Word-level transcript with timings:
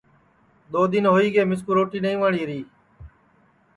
دؔو 0.71 0.83
دؔن 0.91 1.05
ہوئی 1.13 1.29
گے 1.35 1.41
مِسکُو 1.49 1.71
روٹی 1.77 1.99
نائی 2.03 2.17
وٹؔیری 2.21 2.59